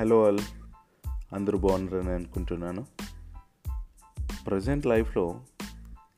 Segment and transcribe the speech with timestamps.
[0.00, 0.38] Hello all
[1.32, 2.86] అందరూ బాగున్నారని అనుకుంటున్నాను.
[4.46, 5.40] ప్రజెంట్ లైఫ్లో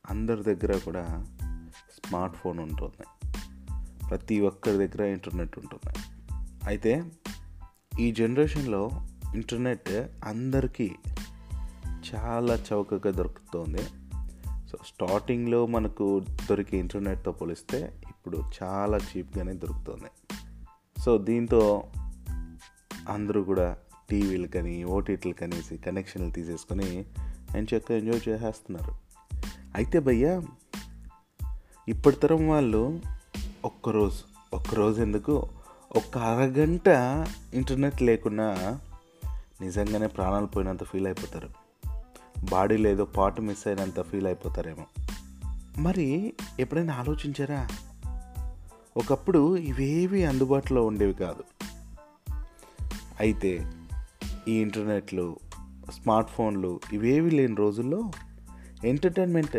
[0.09, 1.25] అందరి దగ్గర కూడా
[1.71, 3.27] స్మార్ట్ ఫోన్ ఉంటుంది.
[4.09, 5.99] ప్రతి ఒక్కరి దగ్గర ఇంటర్నెట్ ఉంటుంది.
[6.65, 7.03] అయితే
[7.99, 8.89] ఈ జనరేషన్లో
[9.35, 9.89] ఇంటర్నెట్
[10.23, 10.95] అందరికీ
[12.13, 13.83] చాలా చౌకగా దొరుకుతుంది.
[14.69, 20.37] సో స్టార్టింగ్లో మనకు దొరికే ఇంటర్నెట్తో పోలిస్తే ఇప్పుడు చాలా చీప్గానే దొరుకుతుంది.
[21.01, 21.83] సో దీంతో
[23.09, 23.77] అందరూ కూడా
[24.09, 27.05] టీవీలు కానీ ఓటీటీలు కనేసి కనెక్షన్లు తీసేసుకొని
[27.59, 28.93] చక్కగా ఎంజాయ్ చేసేస్తున్నారు.
[29.75, 30.41] అయితే భయ్యా
[31.87, 32.99] ఇప్పటి తరం వాళ్ళు
[33.65, 34.19] ఒక్కరోజు
[34.55, 35.49] ఒక్కరోజు ఎందుకు?
[35.95, 36.87] ఒక్క అరగంట
[37.53, 38.79] ఇంటర్నెట్ లేకున్నా
[39.61, 41.49] నిజంగానే ప్రాణాలు పోయినంత ఫీల్ అయిపోతారు.
[42.51, 44.85] బాడీలో ఏదో పాటు మిస్ అయినంత ఫీల్ అయిపోతారేమో.
[45.77, 47.67] మరి ఎప్పుడైనా ఆలోచించారా?
[48.97, 51.43] ఒకప్పుడు ఇవేవి అందుబాటులో ఉండేవి కాదు.
[53.19, 53.71] అయితే
[54.47, 55.39] ఈ ఇంటర్నెట్లు
[55.91, 58.11] స్మార్ట్ ఫోన్లు ఇవేవి లేని రోజుల్లో
[58.85, 59.55] ఎంటర్టైన్మెంట్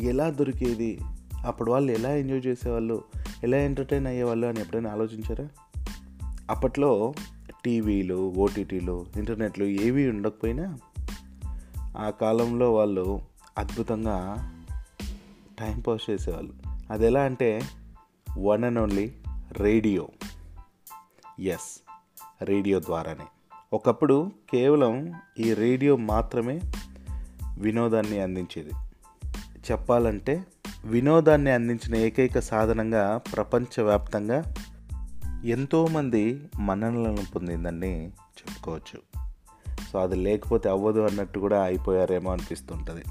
[0.00, 0.98] ఎలా దొరికేది?
[1.46, 3.04] అప్పుడు వాళ్ళు ఎలా ఎంజాయ్ చేసేవాళ్ళు?
[3.44, 5.48] ఎలా ఎంటర్టైన్ అయ్యేవాళ్ళు అని ఎప్పుడైనా ఆలోచించారా?
[6.50, 7.14] అప్పట్లో
[7.64, 10.78] టీవీలు ఓటీటీలు ఇంటర్నెట్లు ఏవి ఉండకపోయినా
[11.98, 13.20] ఆ కాలంలో వాళ్ళు
[13.58, 14.36] అద్భుతంగా
[15.60, 16.52] టైం పాస్ చేసేవాళ్ళు.
[16.90, 17.62] అది ఎలా అంటే
[18.38, 19.12] one and only
[19.52, 20.08] radio.
[21.40, 21.89] Yes.
[22.42, 23.24] Radio ద్వారానే.
[23.72, 26.60] ఒకప్పుడు కేవలం ఈ రేడియో మాత్రమే
[27.58, 28.70] వినోదాన్ని అందించేది.
[29.70, 30.44] చెప్పాలంటే
[30.84, 34.54] వినోదాన్ని అందించిన ఏకైక సాధనంగా ప్రపంచవ్యాప్తంగా
[35.44, 39.20] ఎంతోమంది మన్ననలను పొందిందని చెప్పుకోవచ్చు.
[39.92, 43.02] సో అది లేకపోతే అవ్వదు అన్నట్టు కూడా అయిపోయారేమో అనిపిస్తుంటుంది.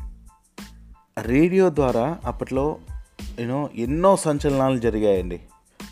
[1.22, 2.78] రేడియో ద్వారా అప్పట్లో
[3.40, 5.40] యూనో ఎన్నో సంచలనాలు జరిగాయండి.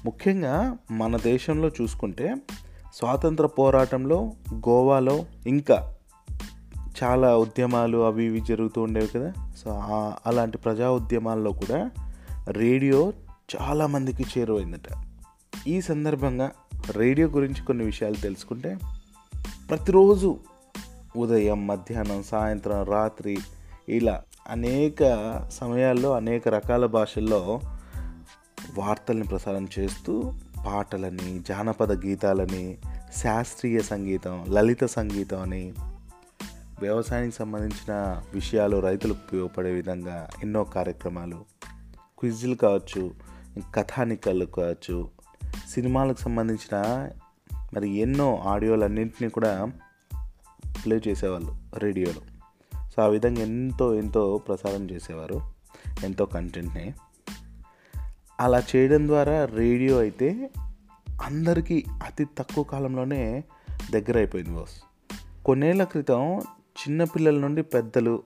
[0.06, 2.36] ముఖ్యంగా మన దేశంలో చూసుకుంటే
[2.98, 5.96] స్వాతంత్ర పోరాటంలో గోవాలో ఇంకా
[7.04, 9.34] చాలా ఉద్యమాలు అవి ఇవి జరుగుతూ ఉండేవి కదా.
[9.64, 9.84] సో
[10.26, 11.92] అలాంటి ప్రజా ఉద్యమాల్లో కూడా
[12.48, 13.14] రేడియో
[13.56, 15.06] చాలామందికి చేరువైందట.
[15.68, 16.52] ఈ సందర్భంగా
[16.92, 18.78] రేడియో గురించి కొన్ని విషయాలు తెలుసుకుంటే
[19.70, 20.38] ప్రతిరోజు
[21.18, 23.38] ఉదయం మధ్యాహ్నం సాయంత్రం రాత్రి
[23.90, 25.04] ఇలా అనేక
[25.52, 27.60] సమయాల్లో అనేక రకాల భాషల్లో
[28.78, 30.34] వార్తల్ని ప్రసారం చేస్తూ
[30.68, 32.78] పాటలని జానపద గీతాలని
[33.16, 35.74] శాస్త్రీయ సంగీతం లలిత సంగీతం అని
[36.82, 41.46] వ్యవసాయానికి సంబంధించిన విషయాలు రైతులకు ఉపయోగపడే విధంగా ఎన్నో కార్యక్రమాలు
[42.20, 43.14] క్విజ్లు కావచ్చు
[43.76, 45.10] కథానికలు కావచ్చు
[45.70, 47.10] సినిమాలకు సంబంధించిన
[47.74, 49.72] మరి ఎన్నో ఆడియోలన్నింటినీ కూడా
[50.86, 52.22] ప్లే చేసేవాళ్ళు రేడియోలో.
[52.90, 55.42] సో ఆ విధంగా ఎంతో ఎంతో ప్రసారం చేసేవారు
[56.04, 56.94] ఎంతో కంటెంట్ని.
[58.40, 60.50] అలా చేయడం ద్వారా రేడియో అయితే
[61.22, 63.44] అందరికీ అతి తక్కువ కాలంలోనే
[63.92, 65.06] దగ్గర అయిపోయింది బాస్
[65.44, 68.24] కొన్నేళ్ళ క్రితం చిన్నపిల్లల నుండి పెద్దలు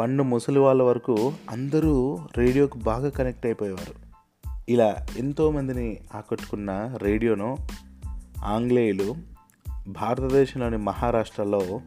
[0.00, 3.94] పండు ముసలి వాళ్ళ వరకు అందరూ రేడియోకు బాగా కనెక్ట్ అయిపోయేవారు.
[4.68, 7.56] ఇలా ఎంతోమందిని ఆకట్టుకున్న రేడియోను
[8.44, 9.14] ఆంగ్లేయులు
[9.88, 11.80] భారతదేశంలోని మహారాష్ట్రలో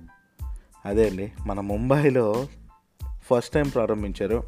[0.85, 2.47] అదే అండి మన ముంబైలో
[3.23, 4.43] ఫస్ట్ టైం ప్రారంభించారు.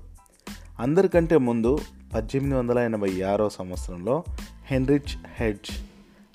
[0.80, 1.78] అందరికంటే ముందు
[2.14, 4.24] పద్దెనిమిది వందల ఎనభై ఆరో సంవత్సరంలో
[4.68, 5.72] హెన్రిచ్ హెడ్జ్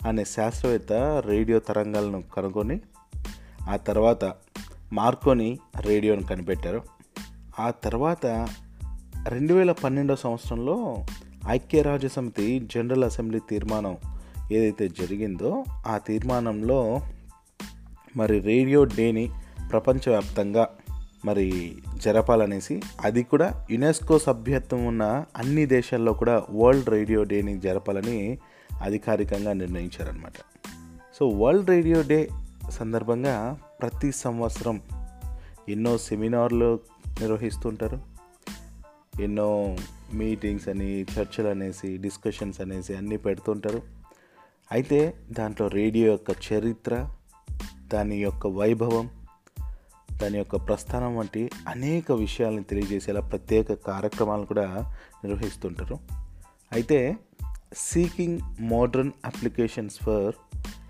[0.07, 0.93] అనే శాస్త్రవేత్త
[1.27, 2.81] రేడియో తరంగాలను కనుగొని
[3.69, 4.33] ఆ తర్వాత
[4.93, 6.83] మార్కోని రేడియోను కనిపెట్టారు.
[7.61, 8.49] ఆ తర్వాత
[9.29, 11.07] రెండు వేల పన్నెండో సంవత్సరంలో
[11.49, 13.97] ఐక్యరాజ్య సమితి జనరల్ అసెంబ్లీ తీర్మానం
[14.53, 17.01] ఏదైతే జరిగిందో ఆ తీర్మానంలో
[18.17, 19.31] మరి రేడియో డేని
[19.71, 20.69] ప్రపంచవ్యాప్తంగా
[21.25, 28.39] మరి జరపాలనేసి అది కూడా యునెస్కో సభ్యత్వం ఉన్న అన్ని దేశాల్లో కూడా వరల్డ్ రేడియో డేని జరపాలని
[28.83, 30.33] అధికారికంగా నిర్ణయించారనమాట
[31.15, 32.29] సో వరల్డ్ రేడియో డే
[32.71, 34.83] సందర్భంగా ప్రతి సంవత్సరం
[35.69, 36.81] ఎన్నో సెమినార్లు
[37.21, 38.01] నిర్వహిస్తుంటారు.
[39.21, 39.77] ఎన్నో
[40.15, 43.83] మీటింగ్స్ అని చర్చలు అనేసి డిస్కషన్స్ అనేసి అన్నీ పెడుతుంటారు.
[44.73, 47.09] అయితే దాంట్లో రేడియో యొక్క చరిత్ర
[47.93, 49.11] దాని యొక్క వైభవం
[50.23, 55.99] దాని యొక్క ప్రస్థానం వంటి అనేక విషయాలను తెలియజేసేలా ప్రత్యేక కార్యక్రమాలు కూడా నిర్వహిస్తుంటారు.
[56.73, 57.17] అయితే
[57.75, 60.35] seeking modern applications for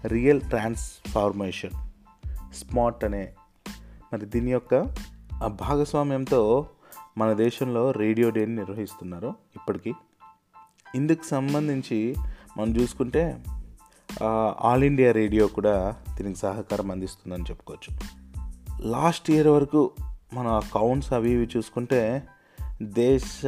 [0.06, 1.70] real transformation
[2.54, 3.32] smart అనే
[4.12, 4.94] మరి దీని యొక్క
[5.46, 6.66] భాగస్వామ్యంతో
[7.18, 9.92] మన దేశంలో రేడియో డేని నిర్వహిస్తున్నారు ఇప్పటికీ.
[10.94, 12.14] ఇందుకు సంబంధించి
[12.58, 13.44] మనం చూసుకుంటే
[14.60, 18.21] ఆల్ ఇండియా రేడియో కూడా దీనికి సహకారం అందిస్తుందని చెప్పుకోవచ్చు.
[18.80, 19.90] లాస్ట్ ఇయర్ వరకు
[20.34, 22.22] మన అకౌంట్స్ అవి ఇవి చూసుకుంటే
[22.82, 23.42] దేశ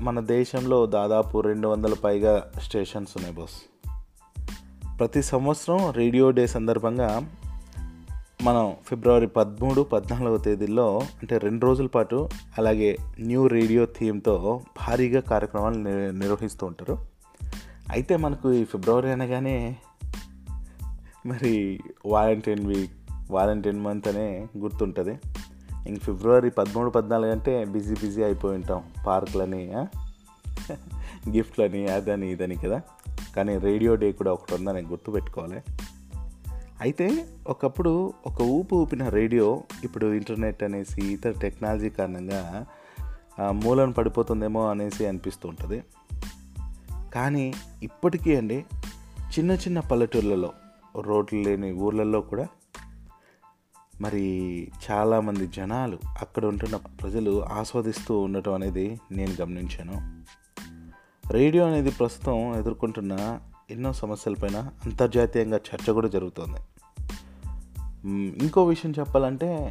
[0.00, 3.84] మన దేశంలో దాదాపు రెండు వందల పైగా స్టేషన్స్ ఉన్నాయి బాస్
[4.98, 7.30] ప్రతి సంవత్సరం రేడియో డే సందర్భంగా
[8.42, 12.28] మనం ఫిబ్రవరి పదమూడు పద్నాలుగవ తేదీల్లో అంటే రెండు రోజుల పాటు
[12.58, 15.78] అలాగే న్యూ రేడియో థీమ్తో భారీగా కార్యక్రమాలు
[16.10, 16.98] నిర్వహిస్తూ ఉంటారు.
[17.90, 19.76] అయితే మనకు ఈ ఫిబ్రవరి అనగానే
[21.26, 25.18] మరి వాలంటైన్ వీక్ వాలంటైన్ మంత్ అనే గుర్తుంటుంది.
[25.88, 29.74] ఇంక ఫిబ్రవరి పదమూడు పద్నాలుగు అంటే బిజీ బిజీ అయిపోయి ఉంటాం పార్కులని
[31.30, 32.80] గిఫ్ట్లని అదని ఇదని కదా.
[33.36, 35.62] కానీ రేడియో డే కూడా ఒకటి ఉందని గుర్తుపెట్టుకోవాలి
[36.80, 42.66] అయితే ఒకప్పుడు ఒక ఊపు ఊపిన రేడియో ఇప్పుడు ఇంటర్నెట్ అనేసి ఇతర టెక్నాలజీ కారణంగా
[43.50, 45.82] మూలను పడిపోతుందేమో అనేసి అనిపిస్తూ ఉంటుంది
[47.14, 48.64] కానీ ఇప్పటికీ అండి
[49.38, 50.52] చిన్న చిన్న పల్లెటూర్లలో
[51.00, 52.48] రోడ్లు లేని ఊర్లలో కూడా
[54.00, 60.24] మరి చాలామంది జనాలు అక్కడ ఉంటున్న ప్రజలు ఆస్వాదిస్తూ ఉండటం అనేది నేను గమనించాను.
[61.32, 63.40] రేడియో అనేది ప్రస్తుతం ఎదుర్కొంటున్న
[63.70, 66.60] ఎన్నో సమస్యలపైన అంతర్జాతీయంగా చర్చ కూడా జరుగుతుంది.
[68.44, 69.70] ఇంకో విషయం చెప్పాలంటే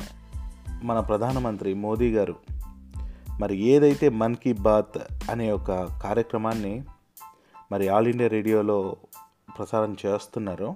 [0.83, 2.35] మన ప్రధానమంత్రి మోదీ గారు
[3.39, 4.97] మరి ఏదైతే మన్ కీ బాత్
[5.31, 5.71] అనే ఒక
[6.03, 6.83] కార్యక్రమాన్ని
[7.71, 8.95] మరి ఆల్ ఇండియా రేడియోలో
[9.57, 10.75] ప్రసారం చేస్తున్నారో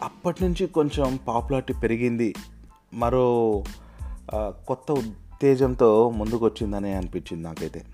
[0.00, 2.34] అప్పటి నుంచి కొంచెం పాపులారిటీ పెరిగింది.
[2.94, 3.62] మరో
[4.34, 7.84] కొత్త ఉత్తేజంతో ముందుకు వచ్చిందని అనిపించింది నాకైతే.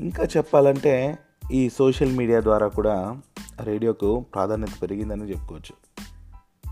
[0.00, 1.18] ఇంకా చెప్పాలంటే
[1.52, 3.20] ఈ సోషల్ మీడియా ద్వారా కూడా
[3.62, 5.74] రేడియోకు ప్రాధాన్యత పెరిగిందని చెప్పుకోవచ్చు.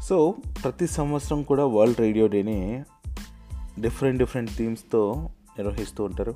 [0.03, 0.35] సో
[0.65, 2.83] ప్రతి సంవత్సరం కూడా వరల్డ్ రేడియో డేని
[3.81, 6.35] డిఫరెంట్ డిఫరెంట్ థీమ్స్తో నిర్వహిస్తూ ఉంటారు.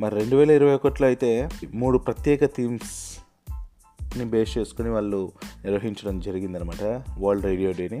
[0.00, 3.18] మరి రెండు వేల ఇరవై ఒకటిలో అయితే మూడు ప్రత్యేక థీమ్స్
[4.14, 5.32] థీమ్స్ని బేస్ చేసుకుని వాళ్ళు
[5.64, 6.82] నిర్వహించడం జరిగిందనమాట
[7.18, 8.00] వరల్డ్ రేడియో డేని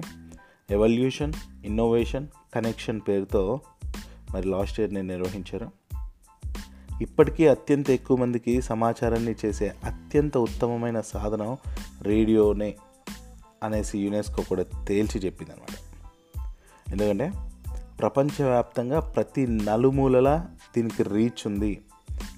[0.70, 1.32] ఎవల్యూషన్
[1.64, 3.60] ఇన్నోవేషన్ కనెక్షన్ పేరుతో
[4.34, 5.70] మరి లాస్ట్ ఇయర్ నేను నిర్వహించారు.
[7.02, 11.56] ఇప్పటికీ అత్యంత ఎక్కువ మందికి సమాచారాన్ని చేసే అత్యంత ఉత్తమమైన సాధనం
[12.02, 12.74] రేడియోనే
[13.62, 15.74] అనేసి యునెస్కో కూడా తేల్చి చెప్పింది అనమాట
[16.92, 17.32] ఎందుకంటే
[17.98, 21.80] ప్రపంచవ్యాప్తంగా ప్రతి నలుమూలలా దీనికి రీచ్ ఉంది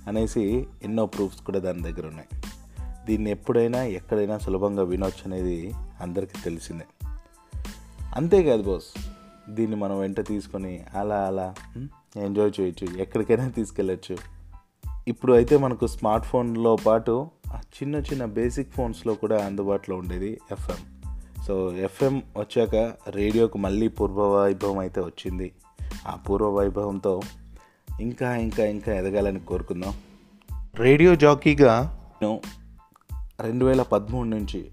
[0.06, 2.45] అనేసి ఎన్నో ప్రూఫ్స్ కూడా దాని దగ్గర ఉన్నాయి.
[3.06, 6.84] దీన్ని ఎప్పుడైనా ఎక్కడైనా సులభంగా వినొచ్చు అనేది అందరికీ తెలిసిందే.
[8.14, 9.00] అంతేకాదు బాస్
[9.50, 11.54] దీన్ని మనం వెంట తీసుకొని అలా అలా
[12.16, 14.16] ఎంజాయ్ చేయొచ్చు ఎక్కడికైనా తీసుకెళ్ళచ్చు.
[15.08, 20.76] ఇప్పుడు అయితే మనకు స్మార్ట్ ఫోన్లో పాటు ఆ చిన్న చిన్న బేసిక్ ఫోన్స్లో కూడా అందుబాటులో ఉండేది ఎఫ్ఎం.
[21.46, 25.52] సో ఎఫ్ఎం వచ్చాక రేడియోకు మళ్ళీ పూర్వ వైభవం అయితే వచ్చింది.
[26.06, 27.20] ఆ పూర్వ వైభవంతో
[28.00, 29.94] ఇంకా ఇంకా ఇంకా ఎదగాలని కోరుకుందాం.
[30.74, 32.40] రేడియో జాకీగా నేను
[33.40, 34.72] రెండు వేల పదమూడు నుంచి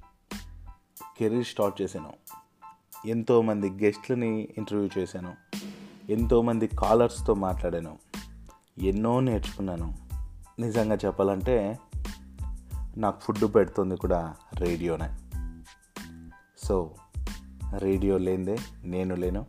[1.20, 2.14] కెరీర్ స్టార్ట్ చేశాను.
[3.08, 5.34] ఎంతోమంది గెస్ట్లని ఇంటర్వ్యూ చేశాను.
[6.10, 7.98] ఎంతోమంది కాలర్స్తో మాట్లాడాను.
[8.80, 9.98] ఎన్నో నేర్చుకున్నాను.
[10.60, 11.80] నిజంగా చెప్పాలంటే
[12.98, 15.18] నాకు ఫుడ్ పెడుతుంది కూడా రేడియోనే.
[16.64, 16.96] సో
[17.78, 19.46] రేడియో లేనిదే నేను లేను.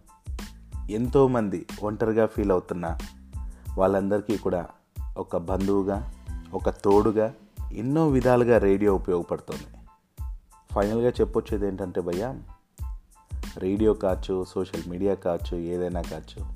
[0.91, 2.99] ఎంతోమంది ఒంటరిగా ఫీల్ అవుతున్నా
[3.79, 4.69] వాళ్ళందరికీ కూడా
[5.17, 6.15] ఒక బంధువుగా
[6.55, 7.35] ఒక తోడుగా
[7.73, 9.79] ఎన్నో విధాలుగా రేడియో ఉపయోగపడుతుంది.
[10.75, 12.35] ఫైనల్గా చెప్పొచ్చేది ఏంటంటే భయ్యా
[13.59, 16.47] రేడియో కావచ్చు సోషల్ మీడియా కావచ్చు ఏదైనా కావచ్చు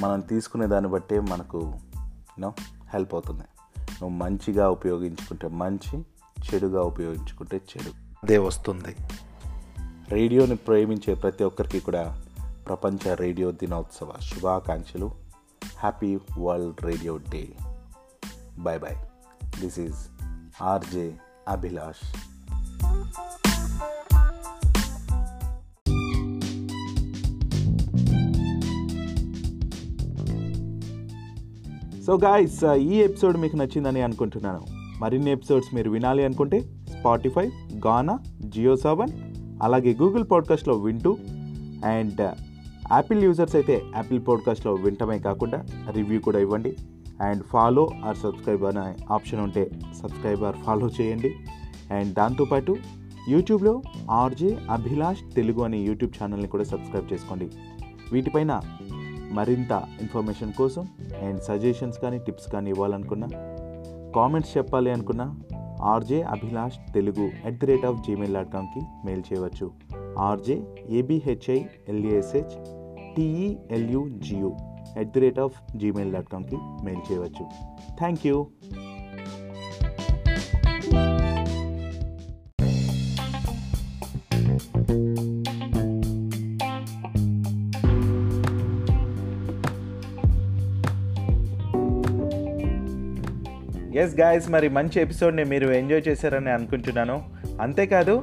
[0.00, 2.54] మనం తీసుకునే దాన్ని బట్టే మనకు యూనో
[2.92, 3.44] హెల్ప్ అవుతుంది.
[3.78, 6.00] నువ్వు మంచిగా ఉపయోగించుకుంటే మంచి
[6.36, 7.90] చెడుగా ఉపయోగించుకుంటే చెడు.
[8.22, 8.96] అదే వస్తుంది.
[10.08, 12.22] రేడియోని ప్రేమించే ప్రతి ఒక్కరికి కూడా
[12.68, 15.10] ప్రపంచ రేడియో దినోత్సవ శుభాకాంక్షలు.
[15.78, 17.48] Happy world radio day
[18.58, 18.96] bye bye
[19.60, 20.15] this is
[20.62, 21.12] RJ
[21.48, 22.04] Abhilash.
[32.06, 34.60] So guys uh, ఈ ఎపిసోడ్ మీకు నచ్చిందని అనుకుంటున్నాను.
[34.98, 37.46] మరిన్ని ఎపిసోడ్స్ మీరు వినాలి అనుకుంటే స్పాటిఫై
[37.86, 39.08] గానా జియో సెవెన్
[39.62, 41.16] అలాగే గూగుల్ పాడ్కాస్ట్లో వింటూ
[41.84, 42.20] అండ్
[42.92, 46.76] యాపిల్ యూజర్స్ అయితే యాపిల్ పాడ్కాస్ట్లో వింటమే కాకుండా రివ్యూ కూడా ఇవ్వండి.
[47.20, 49.70] అండ్ ఫాలో ఆర్ సబ్స్క్రైబ్ అనే ఆప్షన్ ఉంటే
[50.02, 51.34] సబ్స్క్రైబ్ ఆర్ ఫాలో చేయండి.
[51.90, 52.76] అండ్ దాంతోపాటు
[53.28, 57.50] యూట్యూబ్లో ఆర్జే అభిలాష్ తెలుగు అనే యూట్యూబ్ ఛానల్ని కూడా సబ్స్క్రైబ్ చేసుకోండి.
[58.12, 58.60] వీటిపైన
[59.30, 60.88] మరింత ఇన్ఫర్మేషన్ కోసం
[61.22, 63.28] అండ్ సజెషన్స్ కానీ టిప్స్ కానీ ఇవ్వాలనుకున్నా
[64.14, 65.40] కామెంట్స్ చెప్పాలి అనుకున్నా
[65.82, 69.70] RJ Abhilash Telugu at the rate of Gmail dot కామ్కి mail చేయవచ్చు.
[70.18, 72.64] RJ A B H I L A S H
[73.14, 74.56] T E L U G U
[74.98, 77.46] at the rate of Gmail dot కామ్కి mail చేయవచ్చు.
[77.98, 78.46] Thank you.
[93.96, 97.24] Yes guys మరి మంచి ఎపిసోడ్ని మీరు enjoy చేశారని అనుకుంటున్నాను.
[97.60, 98.22] అంతేకాదు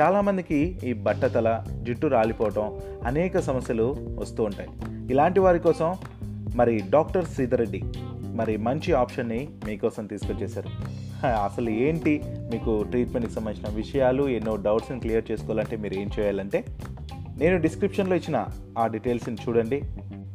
[0.00, 4.68] చాలామందికి ఈ బట్టతల జుట్టు రాలిపోవటం అనేక సమస్యలు వస్తూ ఉంటాయి.
[5.10, 5.96] ఇలాంటి వారి కోసం
[6.54, 7.82] మరి డాక్టర్ శ్రీధరెడ్డి
[8.34, 10.68] మరి మంచి ఆప్షన్ని మీకోసం తీసుకొచ్చేశారు.
[11.26, 16.64] అసలు ఏంటి మీకు ట్రీట్మెంట్కి సంబంధించిన విషయాలు ఎన్నో డౌట్స్ని క్లియర్ చేసుకోవాలంటే మీరు ఏం చేయాలంటే
[17.38, 18.46] నేను డిస్క్రిప్షన్లో ఇచ్చిన
[18.78, 19.82] ఆ డీటెయిల్స్ని చూడండి.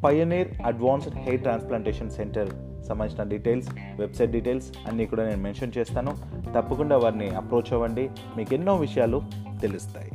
[0.05, 2.49] Pioneer advanced hair transplantation centre
[2.87, 6.17] సంబంధించిన డీటెయిల్స్ వెబ్సైట్ డీటెయిల్స్ అన్నీ కూడా నేను మెన్షన్ చేస్తాను.
[6.55, 8.09] తప్పకుండా వారిని అప్రోచ్ అవ్వండి.
[8.37, 9.21] మీకు ఎన్నో విషయాలు
[9.61, 10.11] తెలుస్తాయి.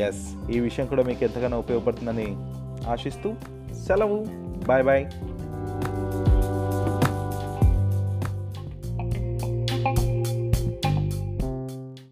[0.00, 2.26] ఎస్ ఈ విషయం కూడా మీకు ఎంతగానో ఉపయోగపడుతుందని
[2.90, 3.34] ఆశిస్తూ
[3.86, 4.18] సెలవు
[4.66, 5.04] బాయ్ బాయ్